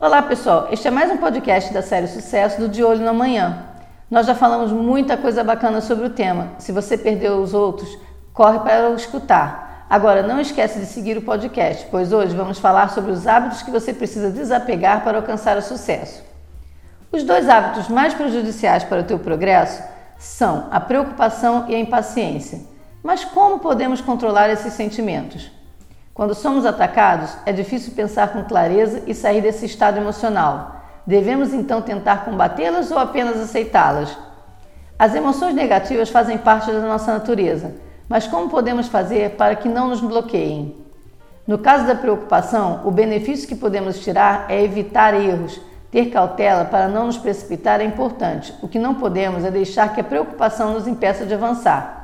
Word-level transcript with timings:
Olá 0.00 0.22
pessoal, 0.22 0.68
este 0.72 0.88
é 0.88 0.90
mais 0.90 1.10
um 1.10 1.18
podcast 1.18 1.74
da 1.74 1.82
série 1.82 2.06
Sucesso 2.06 2.58
do 2.58 2.70
De 2.70 2.82
Olho 2.82 3.02
no 3.02 3.10
Amanhã. 3.10 3.66
Nós 4.10 4.26
já 4.26 4.34
falamos 4.34 4.72
muita 4.72 5.14
coisa 5.14 5.44
bacana 5.44 5.82
sobre 5.82 6.06
o 6.06 6.08
tema. 6.08 6.52
Se 6.58 6.72
você 6.72 6.96
perdeu 6.96 7.42
os 7.42 7.52
outros, 7.52 7.98
corre 8.32 8.60
para 8.60 8.88
escutar. 8.92 9.84
Agora 9.90 10.22
não 10.22 10.40
esquece 10.40 10.78
de 10.78 10.86
seguir 10.86 11.18
o 11.18 11.22
podcast, 11.22 11.86
pois 11.90 12.14
hoje 12.14 12.34
vamos 12.34 12.58
falar 12.58 12.88
sobre 12.88 13.10
os 13.10 13.26
hábitos 13.26 13.60
que 13.60 13.70
você 13.70 13.92
precisa 13.92 14.30
desapegar 14.30 15.04
para 15.04 15.18
alcançar 15.18 15.58
o 15.58 15.62
sucesso. 15.62 16.24
Os 17.12 17.22
dois 17.22 17.46
hábitos 17.46 17.88
mais 17.88 18.14
prejudiciais 18.14 18.82
para 18.82 19.02
o 19.02 19.04
teu 19.04 19.18
progresso 19.18 19.82
são 20.16 20.66
a 20.70 20.80
preocupação 20.80 21.66
e 21.68 21.74
a 21.74 21.78
impaciência. 21.78 22.62
Mas 23.02 23.22
como 23.22 23.58
podemos 23.58 24.00
controlar 24.00 24.48
esses 24.48 24.72
sentimentos? 24.72 25.59
Quando 26.20 26.34
somos 26.34 26.66
atacados, 26.66 27.34
é 27.46 27.50
difícil 27.50 27.94
pensar 27.94 28.28
com 28.28 28.44
clareza 28.44 29.02
e 29.06 29.14
sair 29.14 29.40
desse 29.40 29.64
estado 29.64 29.96
emocional. 29.96 30.82
Devemos 31.06 31.54
então 31.54 31.80
tentar 31.80 32.26
combatê-las 32.26 32.90
ou 32.90 32.98
apenas 32.98 33.40
aceitá-las? 33.40 34.14
As 34.98 35.14
emoções 35.14 35.54
negativas 35.54 36.10
fazem 36.10 36.36
parte 36.36 36.70
da 36.70 36.80
nossa 36.80 37.10
natureza, 37.10 37.72
mas 38.06 38.26
como 38.26 38.50
podemos 38.50 38.86
fazer 38.86 39.30
para 39.30 39.56
que 39.56 39.66
não 39.66 39.88
nos 39.88 40.02
bloqueiem? 40.02 40.76
No 41.46 41.56
caso 41.56 41.86
da 41.86 41.94
preocupação, 41.94 42.82
o 42.84 42.90
benefício 42.90 43.48
que 43.48 43.54
podemos 43.56 44.00
tirar 44.00 44.44
é 44.50 44.62
evitar 44.62 45.14
erros. 45.14 45.58
Ter 45.90 46.10
cautela 46.10 46.66
para 46.66 46.86
não 46.86 47.06
nos 47.06 47.16
precipitar 47.16 47.80
é 47.80 47.84
importante. 47.84 48.54
O 48.60 48.68
que 48.68 48.78
não 48.78 48.94
podemos 48.94 49.42
é 49.42 49.50
deixar 49.50 49.94
que 49.94 50.02
a 50.02 50.04
preocupação 50.04 50.74
nos 50.74 50.86
impeça 50.86 51.24
de 51.24 51.32
avançar. 51.32 51.99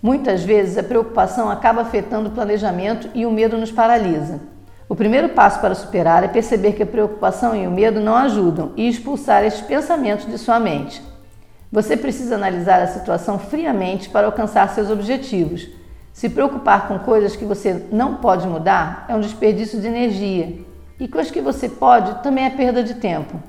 Muitas 0.00 0.44
vezes 0.44 0.78
a 0.78 0.82
preocupação 0.82 1.50
acaba 1.50 1.82
afetando 1.82 2.28
o 2.28 2.32
planejamento 2.32 3.10
e 3.14 3.26
o 3.26 3.32
medo 3.32 3.58
nos 3.58 3.72
paralisa. 3.72 4.40
O 4.88 4.94
primeiro 4.94 5.30
passo 5.30 5.60
para 5.60 5.74
superar 5.74 6.22
é 6.22 6.28
perceber 6.28 6.72
que 6.72 6.84
a 6.84 6.86
preocupação 6.86 7.54
e 7.54 7.66
o 7.66 7.70
medo 7.70 7.98
não 7.98 8.14
ajudam 8.14 8.72
e 8.76 8.88
expulsar 8.88 9.44
estes 9.44 9.66
pensamentos 9.66 10.24
de 10.26 10.38
sua 10.38 10.60
mente. 10.60 11.02
Você 11.70 11.96
precisa 11.96 12.36
analisar 12.36 12.80
a 12.80 12.86
situação 12.86 13.40
friamente 13.40 14.08
para 14.08 14.26
alcançar 14.26 14.68
seus 14.70 14.88
objetivos. 14.88 15.68
Se 16.12 16.30
preocupar 16.30 16.86
com 16.86 17.00
coisas 17.00 17.34
que 17.34 17.44
você 17.44 17.84
não 17.90 18.14
pode 18.14 18.46
mudar 18.46 19.04
é 19.08 19.16
um 19.16 19.20
desperdício 19.20 19.80
de 19.80 19.88
energia, 19.88 20.60
e 20.98 21.06
com 21.08 21.18
as 21.18 21.30
que 21.30 21.40
você 21.40 21.68
pode 21.68 22.22
também 22.22 22.44
é 22.44 22.50
perda 22.50 22.82
de 22.82 22.94
tempo. 22.94 23.42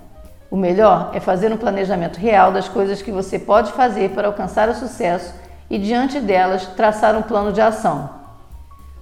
O 0.51 0.57
melhor 0.57 1.11
é 1.13 1.19
fazer 1.19 1.53
um 1.53 1.57
planejamento 1.57 2.17
real 2.17 2.51
das 2.51 2.67
coisas 2.67 3.03
que 3.03 3.11
você 3.11 3.37
pode 3.37 3.71
fazer 3.71 4.09
para 4.09 4.27
alcançar 4.27 4.67
o 4.67 4.75
sucesso 4.75 5.33
e, 5.69 5.77
diante 5.77 6.19
delas, 6.19 6.65
traçar 6.67 7.15
um 7.15 7.21
plano 7.21 7.53
de 7.53 7.61
ação. 7.61 8.09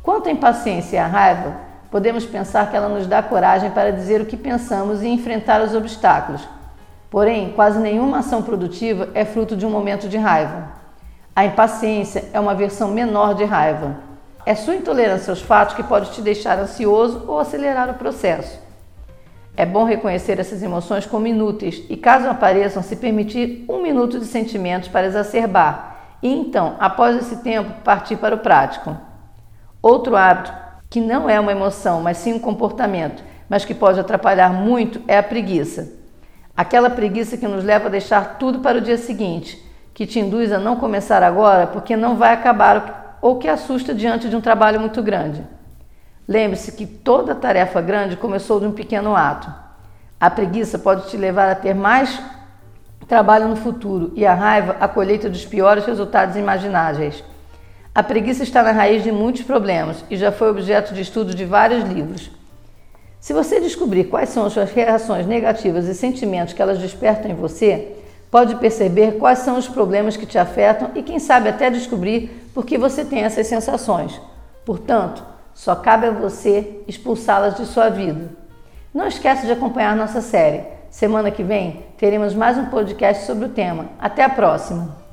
Quanto 0.03 0.27
à 0.27 0.31
impaciência 0.31 0.97
e 0.97 0.99
à 0.99 1.07
raiva, 1.07 1.55
podemos 1.89 2.25
pensar 2.25 2.69
que 2.69 2.75
ela 2.75 2.89
nos 2.89 3.07
dá 3.07 3.23
coragem 3.23 3.71
para 3.71 3.91
dizer 3.91 4.21
o 4.21 4.25
que 4.25 4.35
pensamos 4.35 5.01
e 5.01 5.07
enfrentar 5.07 5.61
os 5.61 5.73
obstáculos. 5.73 6.47
Porém, 7.09 7.53
quase 7.53 7.79
nenhuma 7.79 8.19
ação 8.19 8.41
produtiva 8.41 9.09
é 9.13 9.23
fruto 9.23 9.55
de 9.55 9.65
um 9.65 9.69
momento 9.69 10.09
de 10.09 10.17
raiva. 10.17 10.69
A 11.35 11.45
impaciência 11.45 12.25
é 12.33 12.39
uma 12.39 12.55
versão 12.55 12.89
menor 12.89 13.33
de 13.33 13.45
raiva. 13.45 13.95
É 14.45 14.55
sua 14.55 14.75
intolerância 14.75 15.31
aos 15.31 15.41
fatos 15.41 15.75
que 15.75 15.83
pode 15.83 16.11
te 16.11 16.21
deixar 16.21 16.57
ansioso 16.57 17.25
ou 17.27 17.39
acelerar 17.39 17.89
o 17.89 17.93
processo. 17.93 18.59
É 19.55 19.65
bom 19.65 19.83
reconhecer 19.83 20.39
essas 20.39 20.61
emoções 20.61 21.05
como 21.05 21.27
inúteis 21.27 21.83
e, 21.89 21.97
caso 21.97 22.29
apareçam, 22.29 22.83
se 22.83 22.95
permitir 22.95 23.65
um 23.67 23.81
minuto 23.81 24.19
de 24.19 24.25
sentimentos 24.25 24.89
para 24.89 25.07
exacerbar 25.07 25.96
e 26.21 26.33
então, 26.33 26.75
após 26.79 27.15
esse 27.17 27.37
tempo, 27.37 27.81
partir 27.83 28.17
para 28.17 28.35
o 28.35 28.39
prático. 28.39 28.97
Outro 29.81 30.15
hábito, 30.15 30.51
que 30.89 30.99
não 30.99 31.29
é 31.29 31.39
uma 31.39 31.51
emoção, 31.51 32.01
mas 32.01 32.17
sim 32.17 32.33
um 32.33 32.39
comportamento, 32.39 33.23
mas 33.49 33.65
que 33.65 33.73
pode 33.73 33.99
atrapalhar 33.99 34.51
muito, 34.51 35.01
é 35.07 35.17
a 35.17 35.23
preguiça. 35.23 35.93
Aquela 36.55 36.89
preguiça 36.89 37.37
que 37.37 37.47
nos 37.47 37.63
leva 37.63 37.87
a 37.87 37.91
deixar 37.91 38.37
tudo 38.39 38.59
para 38.59 38.79
o 38.79 38.81
dia 38.81 38.97
seguinte, 38.97 39.63
que 39.93 40.07
te 40.07 40.19
induz 40.19 40.51
a 40.51 40.57
não 40.57 40.75
começar 40.75 41.21
agora 41.21 41.67
porque 41.67 41.95
não 41.95 42.15
vai 42.15 42.33
acabar 42.33 43.17
ou 43.21 43.37
que 43.37 43.47
assusta 43.47 43.93
diante 43.93 44.29
de 44.29 44.35
um 44.35 44.41
trabalho 44.41 44.79
muito 44.79 45.01
grande. 45.03 45.43
Lembre-se 46.27 46.71
que 46.73 46.85
toda 46.85 47.35
tarefa 47.35 47.79
grande 47.79 48.17
começou 48.17 48.59
de 48.59 48.65
um 48.65 48.71
pequeno 48.71 49.15
ato. 49.15 49.51
A 50.19 50.29
preguiça 50.29 50.77
pode 50.77 51.09
te 51.09 51.15
levar 51.15 51.49
a 51.49 51.55
ter 51.55 51.73
mais 51.73 52.19
trabalho 53.07 53.47
no 53.47 53.55
futuro 53.55 54.11
e 54.15 54.25
a 54.25 54.33
raiva 54.33 54.75
a 54.79 54.87
colheita 54.87 55.29
dos 55.29 55.45
piores 55.45 55.85
resultados 55.85 56.35
imagináveis. 56.35 57.23
A 57.95 58.03
preguiça 58.03 58.43
está 58.43 58.61
na 58.61 58.71
raiz 58.71 59.03
de 59.03 59.11
muitos 59.11 59.43
problemas 59.43 60.03
e 60.09 60.17
já 60.17 60.31
foi 60.31 60.49
objeto 60.49 60.93
de 60.93 61.01
estudo 61.01 61.33
de 61.33 61.45
vários 61.45 61.83
livros. 61.89 62.29
Se 63.19 63.33
você 63.33 63.59
descobrir 63.59 64.05
quais 64.05 64.29
são 64.29 64.45
as 64.45 64.53
suas 64.53 64.71
reações 64.71 65.25
negativas 65.25 65.85
e 65.87 65.95
sentimentos 65.95 66.53
que 66.53 66.61
elas 66.61 66.77
despertam 66.77 67.31
em 67.31 67.35
você, 67.35 67.95
pode 68.29 68.55
perceber 68.55 69.13
quais 69.13 69.39
são 69.39 69.57
os 69.57 69.67
problemas 69.67 70.15
que 70.15 70.25
te 70.25 70.37
afetam 70.37 70.91
e, 70.93 71.01
quem 71.01 71.17
sabe, 71.17 71.49
até 71.49 71.69
descobrir 71.69 72.49
por 72.53 72.65
que 72.65 72.77
você 72.77 73.03
tem 73.03 73.23
essas 73.23 73.47
sensações. 73.47 74.21
Portanto, 74.63 75.23
só 75.53 75.75
cabe 75.75 76.05
a 76.05 76.11
você 76.11 76.81
expulsá-las 76.87 77.55
de 77.55 77.65
sua 77.65 77.89
vida. 77.89 78.29
Não 78.93 79.07
esqueça 79.07 79.45
de 79.45 79.51
acompanhar 79.51 79.95
nossa 79.95 80.21
série. 80.21 80.76
Semana 80.89 81.31
que 81.31 81.43
vem 81.43 81.83
teremos 81.97 82.33
mais 82.33 82.57
um 82.57 82.65
podcast 82.65 83.25
sobre 83.25 83.45
o 83.45 83.49
tema. 83.49 83.85
Até 83.99 84.23
a 84.23 84.29
próxima! 84.29 85.06